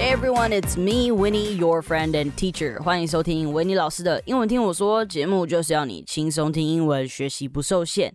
[0.00, 2.80] Hey everyone, it's me, Winnie, your friend and teacher.
[2.82, 8.14] 欢迎收听维尼老师的英文听我说节目，就是要你轻松听英文，学习不受限。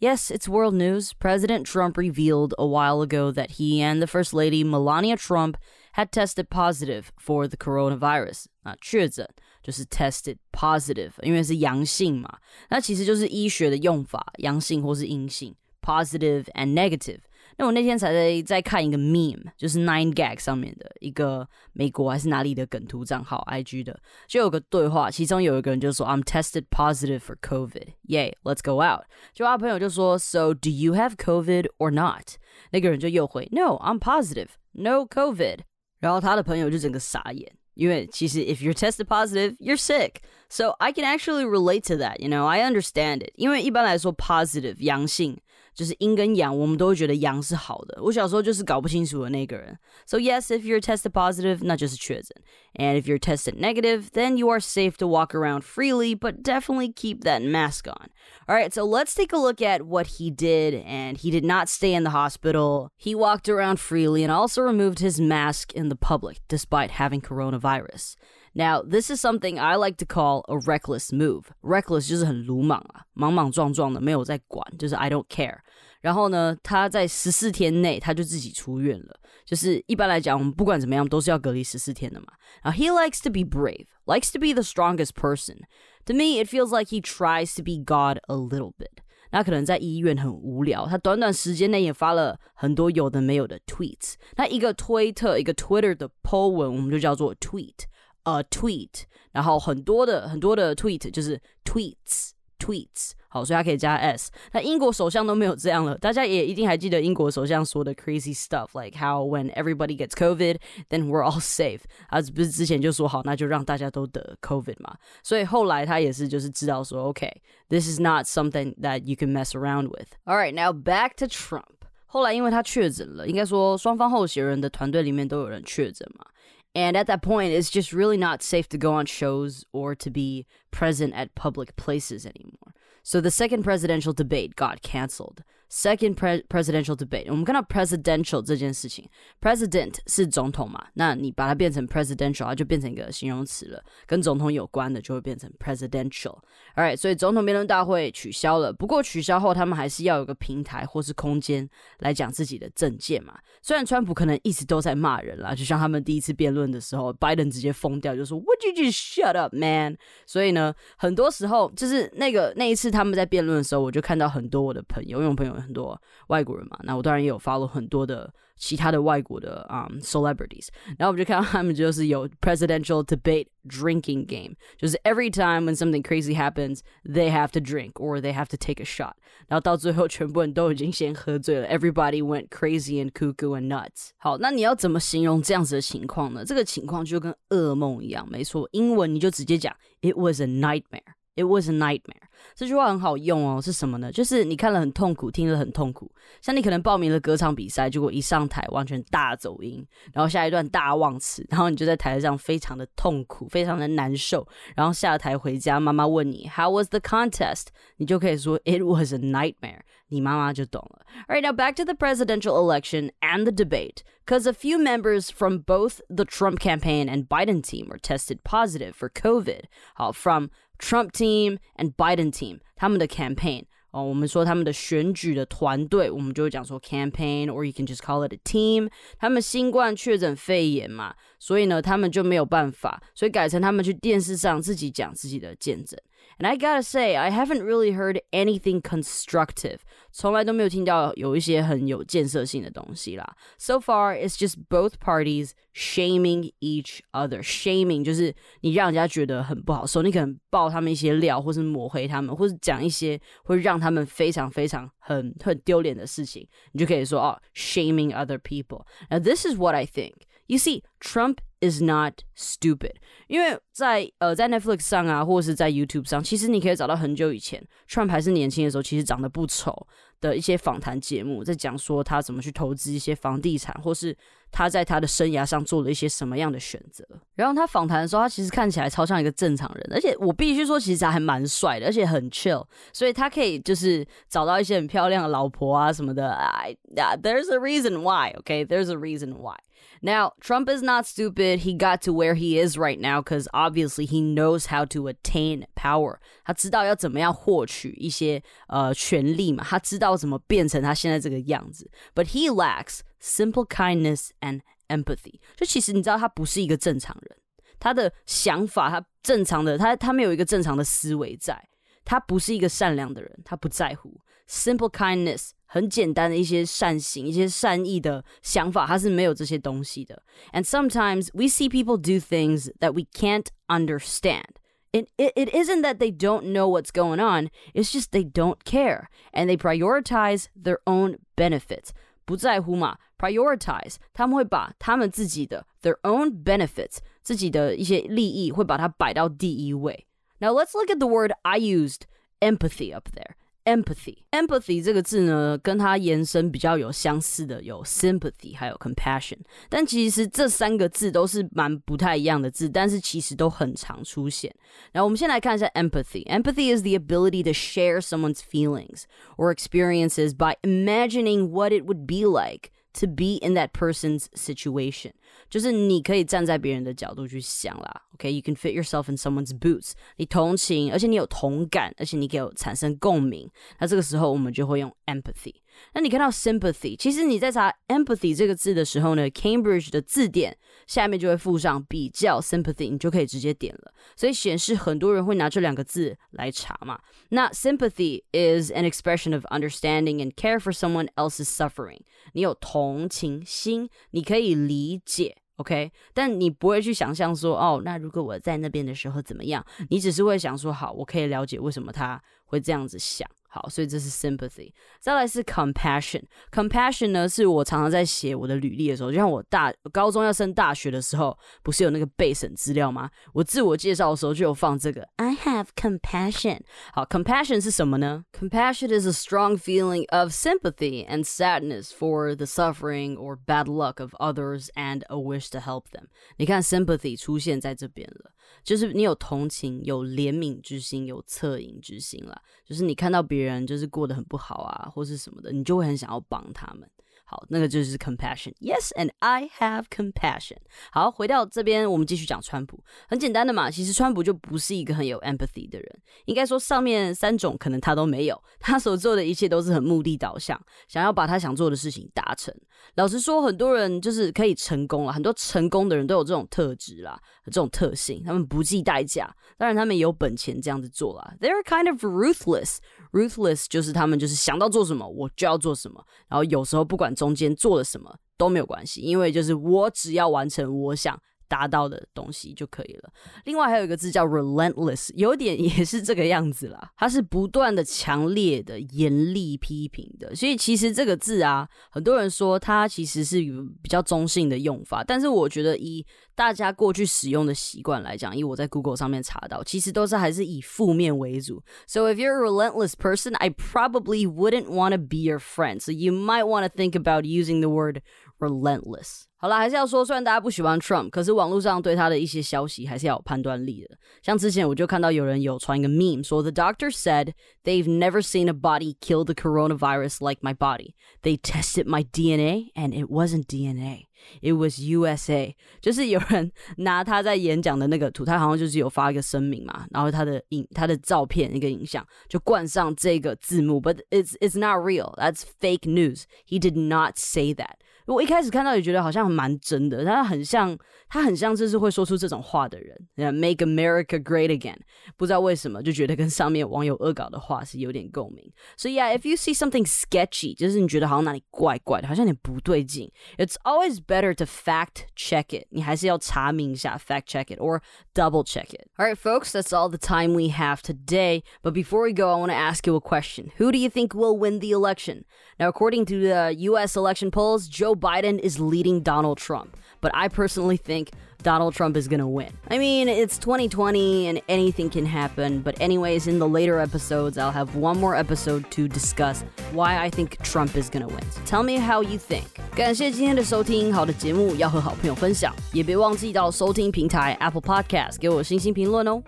[0.00, 1.10] Yes, it's world news.
[1.18, 5.56] President Trump revealed a while ago that he and the First Lady Melania Trump
[5.92, 8.46] had tested positive for the coronavirus.
[8.62, 9.28] 啊，确诊
[9.62, 12.38] 就是 tested positive，因为是阳性嘛。
[12.70, 17.18] 那其实就是医学的用法，阳性或是阴性，positive and negative。
[17.56, 27.88] 那我那天才在在看一个 meme，就是 Nine Gag 上面的一个美国还是哪里的梗图账号 IG 的，就有个对话，其中有一个人就说 I'm tested positive for COVID.
[28.08, 29.04] Yay, let's go out.
[29.34, 32.36] 就他朋友就说 So do you have COVID or not?
[32.70, 35.60] 那个人就又回 No, I'm positive, no COVID.
[36.00, 37.52] 然后他的朋友就整个傻眼。
[37.74, 40.16] 因为其实 if you're tested positive, you're sick.
[40.50, 43.32] So I can actually relate to that, you know, I understand it.
[43.36, 45.40] 因为一般来说 positive 阳性
[45.74, 48.02] 就是阴跟阳，我们都会觉得阳是好的。
[48.02, 49.78] 我小时候就是搞不清楚的那个人。
[50.04, 52.42] So yes, if you're tested positive，那就是确诊。
[52.74, 57.22] And if you're tested negative, then you are safe to walk around freely, but definitely keep
[57.22, 58.08] that mask on.
[58.48, 60.74] All right, so let's take a look at what he did.
[60.84, 62.90] And he did not stay in the hospital.
[62.96, 68.16] He walked around freely and also removed his mask in the public despite having coronavirus.
[68.54, 71.44] Now, this is something I like to call a reckless move.
[71.62, 75.58] Reckless 就是很鲁莽啊，莽莽撞撞的，没有在管，就是 I don't care。
[76.00, 79.20] 然后呢，他在十四天内他就自己出院了。
[79.44, 82.26] 就是一般来讲，我们不管怎么样都是要隔离十四天的嘛。
[82.62, 85.58] 然后 he likes to be brave, likes to be the strongest person.
[86.06, 89.02] To me, it feels like he tries to be God a little bit.
[89.32, 94.14] 那可能在医院很无聊，他短短时间内也发了很多有的没有的 tweets。
[94.36, 97.84] 那一个推特，一个 Twitter 的 po 文，我们就叫做 tweet。
[98.24, 104.30] 呃 tweet，然后很多的很多的 tweet 就是 tweets tweets，好，所以它可以加 s。
[104.52, 111.80] 那英国首相都没有这样了，大家也一定还记得英国首相说的 crazy stuff，like how when everybody gets COVID，then we're all safe。
[112.10, 114.94] 他不是之前就说好，那就让大家都得 COVID 嘛。
[115.22, 121.64] 所以后来他也是就是知道说，OK，this is not something that you can mess around with。All right, now back to Trump。
[122.04, 126.26] 后来因为他确诊了，应该说双方候选人的团队里面都有人确诊嘛。
[126.75, 130.09] And at that point, it's just really not safe to go on shows or to
[130.09, 132.75] be present at public places anymore.
[133.01, 135.43] So the second presidential debate got canceled.
[135.75, 139.05] Second pre presidential debate，我们看到 presidential 这件事情
[139.41, 140.81] ，president 是总统嘛？
[140.93, 146.37] 那你把它变成 presidential，它就变成一个形容词了，跟总统有关的就会变成 presidential。
[146.77, 148.71] Alright，所以总统辩论大会取消了。
[148.71, 151.69] 不过取消后，他们还是要有个平台或是空间
[151.99, 153.37] 来讲自己的政见嘛。
[153.61, 159.97] 虽然川普可能一直都在骂人啦，就像他们第一次辩论的时候，拜登直接疯掉，就说 Would you just shut up, man？
[160.25, 165.64] 所以呢，很多时候就是那个那一次他们在辩论的时候，我就看到很多我的朋友，因为我朋友。
[165.64, 177.48] 很多外国人嘛，那我当然也有 follow 很多的其他的外国的啊、um, celebrities，然后我们就看到他们就是有 presidential debate drinking game，就是 every time when something crazy happens they have
[177.52, 179.14] to drink or they have to take a shot，
[179.48, 184.10] 然后到最后全部人都已经先喝醉了，everybody went crazy and cuckoo and nuts。
[184.18, 186.44] 好，那你要怎么形容这样子的情况呢？
[186.44, 191.14] 这个情况就跟噩梦一样，没错，英文你就直接讲 it was a nightmare。
[191.36, 192.28] It was a nightmare。
[192.54, 194.10] 这句话很好用哦，是什么呢？
[194.10, 196.10] 就是你看了很痛苦，听了很痛苦。
[196.42, 204.46] 像你可能报名了歌唱比赛，结果一上台完全大走音，然后下一段大忘词，然后你就在台上非常的痛苦，非常的难受。
[204.74, 207.68] 然后下台回家，妈妈问你 How was the contest？
[207.96, 209.80] 你就可以说 It was a nightmare。
[210.08, 211.06] 你妈妈就懂了。
[211.28, 214.02] All right, now back to the presidential election and the debate.
[214.26, 218.92] Because a few members from both the Trump campaign and Biden team were tested positive
[218.92, 219.64] for COVID.
[219.94, 228.39] 好，from Trump team and Biden team，他们的 campaign 哦，我们说他们的选举的团队，我们就会讲说 campaign，or you can just call it a
[228.43, 228.89] team。
[229.17, 235.97] 他们新冠确诊肺炎嘛，所以呢，他们就没有办法，所以改成他们去电视上自己讲自己的见证。
[236.38, 239.80] And I gotta say, I haven't really heard anything constructive.
[240.10, 243.36] 从来都没有听到有一些很有建设性的东西啦。
[243.58, 247.42] So far, it's just both parties shaming each other.
[247.42, 258.86] Shaming 就是你让人家觉得很不好受，你可能爆他们一些料，或是抹黑他们，或是讲一些会让他们非常非常很很丢脸的事情，你就可以说哦，shaming other people.
[259.10, 260.14] Now this is what I think.
[260.47, 262.95] You see, Trump is not stupid，
[263.27, 269.87] 因为在呃在 Netflix 上啊，或者是在 YouTube 上，其实你可以找到很久以前 Trump 还是年轻的时候，其实长得不丑
[270.21, 274.15] 的一些访谈节目，在讲说他怎么去投资一些房地产，或是
[274.51, 277.03] 他在他的生涯上做了一些什么样的选择。
[277.33, 282.63] 然后他访谈的时候，他其实看起来超像一个正常人，而且我必须说，其实还蛮帅的，而且很 chill，
[282.93, 286.31] 所以他可以就是找到一些很漂亮的老婆啊什么的。
[286.33, 286.77] I
[287.17, 289.55] there's a reason why, OK, There's a reason why.
[290.02, 291.60] Now, Trump is not stupid.
[291.60, 295.66] He got to where he is right now because obviously he knows how to attain
[295.74, 296.20] power.
[296.42, 301.90] 他知道要怎么样获取一些呃权利嘛，他知道怎么变成他现在这个样子。
[302.14, 305.40] But he lacks simple kindness and empathy。
[305.56, 307.36] 就其实你知道他不是一个正常人，
[307.78, 311.62] 他的想法，他正常的，他他没有一个正常的思维在，
[312.06, 314.18] 他不是一个善良的人，他不在乎。
[314.48, 320.22] Simple kindness 很简单的一些善行、一些善意的想法，它是没有这些东西的。
[320.52, 324.58] And sometimes we see people do things that we can't understand.
[324.92, 328.64] It, it, it isn't that they don't know what's going on, it's just they don't
[328.64, 331.90] care and they prioritize their own benefits.
[332.24, 340.06] 不在乎嘛，prioritize，他们会把他们自己的 their own benefits 自己的一些利益会把它摆到第一位。
[340.40, 342.02] Now let's look at the word I used,
[342.40, 343.34] empathy up there.
[343.64, 349.36] empathy。empathy 这个字呢，跟它延伸比较有相似的有 sympathy 还有 compassion，
[349.68, 354.52] 但其实这三个字都是蛮不太一样的字，但是其实都很常出现。
[354.92, 359.04] 然后我们先来看一下 empathy。empathy is the ability to share someone's feelings
[359.36, 365.11] or experiences by imagining what it would be like to be in that person's situation，
[365.49, 368.01] 就是你可以站在别人的角度去想啦。
[368.13, 373.49] OK，you、can fit yourself in someone's boots，你同情，而且你有同感，而且你可以有产生共鸣。
[373.79, 375.53] 那这个时候我们就会用 empathy。
[375.93, 380.57] 那你看到 sympathy，其实你在查 empathy 这个字的时候呢，Cambridge 的字典
[380.87, 383.93] 下面就会附上比较 sympathy，你就可以直接点了。
[384.15, 386.99] 所以显示很多人会拿这两个字来查嘛。
[387.29, 392.01] 那 sympathy is an expression of understanding and care for someone else's suffering。
[392.33, 395.37] 你有同情心，你可以理解。
[395.57, 399.65] OK，但你不会去想象说，哦，那如果我在那边的时候怎么样？
[399.89, 403.25] 你只是会想说，好，我可以了解为什么他会这样子想。
[403.54, 404.72] 好，所以这是 sympathy。
[405.00, 413.10] 再来是 compassion。compassion 呢，是我常常在写我的履历的时候，就像我大高中要升大学的时候，不是有那个备审资料吗？
[413.32, 416.60] 我自我介绍的时候就有放这个 I have compassion。
[416.92, 418.24] 好，compassion 是什么呢？
[418.32, 424.14] compassion is a strong feeling of sympathy and sadness for the suffering or bad luck of
[424.20, 426.04] others and a wish to help them。
[426.36, 428.30] 你看 sympathy 出现在这边了。
[428.63, 432.41] 就是你有同情、有怜悯之心、有恻隐之心啦。
[432.65, 436.89] 就是你看到别人就是过得很不好啊，或是什么的，你就会很想要帮他们。
[437.27, 438.53] 好，那个就是 compassion。
[438.61, 440.57] Yes，and I have compassion。
[440.91, 442.83] 好，回到这边，我们继续讲川普。
[443.09, 446.01] 很简单的嘛，其实川普就不是一个很有 empathy 的人。
[446.25, 448.39] 应该说，上面三种可能他都没有。
[448.59, 452.53] 他所做的一切都是很目的导向，想要把他想做的事情达成。
[452.93, 459.35] 老实说，很多人就是可以成功了，很多成功的人都有这种特质啦，这种特性，他们不计代价。
[459.57, 461.33] 当然，他们有本钱这样子做啦。
[461.41, 462.77] They're kind of ruthless。
[463.11, 471.19] Ruthless 就是他们就是想到做什么我就要做什么，然后有时候不管中间做了什么都没有关系，因为就是我只要完成我想。
[471.47, 473.09] 达到的东西就可以了。
[473.45, 476.91] 另外还有一个字叫 relentless，有点也是这个样子啦。
[476.97, 480.35] 它是不断的、强烈的、严厉批评的。
[480.35, 483.39] 所以其实这个字啊，很多人说它其实是
[483.81, 491.63] 比较中性的用法，但是我觉得以大家过去使用的习惯来讲，以我在 Google 上面查到，其实都是还是以负面为主。
[491.87, 495.79] So if you're a relentless person, I probably wouldn't want to be your friend.
[495.79, 498.01] So you might want to think about using the word
[498.38, 499.22] relentless。
[499.36, 503.96] 好了，还是要说，虽然大家不喜欢 Trump，可是网络上对他的一些消息还是要有判断力的。
[504.22, 507.32] 像之前我就看到有人有传一个 meme，说 The doctor said
[507.64, 510.94] they've never seen a body kill the coronavirus like my body.
[511.22, 514.08] They tested my DNA and it wasn't DNA.
[514.42, 525.14] It was USA，就是有人拿他在演讲的那个图，他好像就是有发一个声明嘛，然后他的影、他的照片一个影像就冠上这个字幕，But it's it's not real.
[525.16, 526.24] That's fake news.
[526.46, 527.76] He did not say that.
[528.06, 530.76] 我一开始看到也觉得好像蛮真的，他很像，
[531.08, 534.78] 他很像就是会说出这种话的人，Make America Great Again。
[535.16, 538.52] 不知道为什么就觉得跟上面网友恶搞的话是有点共鸣。
[538.76, 545.68] So yeah, if you see something sketchy，就是你觉得好像哪里怪怪的，好像有点不对劲，It's always better to fact check it。
[545.70, 547.80] 你还是要查明一下，fact check it or
[548.12, 548.88] double check it.
[548.96, 551.42] All right, folks, that's all the time we have today.
[551.62, 553.52] But before we go, I want to ask you a question.
[553.58, 555.24] Who do you think will win the election?
[555.58, 556.96] Now, according to the U.S.
[556.96, 559.76] election polls, Joe Biden is leading Donald Trump.
[560.00, 561.10] But I personally think
[561.42, 562.48] Donald Trump is gonna win.
[562.68, 567.52] I mean, it's 2020 and anything can happen, but, anyways, in the later episodes, I'll
[567.52, 571.22] have one more episode to discuss why I think Trump is gonna win.
[571.30, 572.46] So tell me how you think.
[572.74, 579.22] 感谢今天的收听，好的节目要和好朋友分享，也别忘记到收听平台 Apple Podcast 给我星星评论哦。